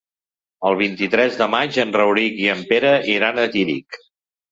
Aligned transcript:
El 0.69 0.77
vint-i-tres 0.77 1.35
de 1.41 1.47
maig 1.55 1.77
en 1.83 1.93
Rauric 2.01 2.39
i 2.45 2.47
en 2.55 2.63
Pere 2.73 2.95
iran 3.17 3.43
a 3.43 3.45
Tírig. 3.57 4.01